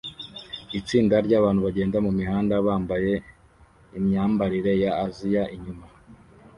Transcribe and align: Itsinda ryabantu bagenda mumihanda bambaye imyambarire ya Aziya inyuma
Itsinda 0.79 1.15
ryabantu 1.25 1.59
bagenda 1.67 1.97
mumihanda 2.05 2.53
bambaye 2.67 3.13
imyambarire 3.97 4.73
ya 4.83 4.91
Aziya 5.05 5.43
inyuma 5.55 5.85